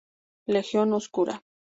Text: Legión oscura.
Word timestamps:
Legión 0.53 0.89
oscura. 0.99 1.35